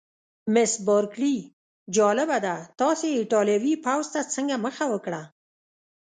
مس 0.53 0.73
بارکلي: 0.87 1.37
جالبه 1.95 2.37
ده، 2.45 2.55
تاسي 2.79 3.07
ایټالوي 3.19 3.73
پوځ 3.85 4.05
ته 4.13 4.19
څنګه 4.33 4.55
مخه 4.65 4.85
وکړه؟ 4.93 5.21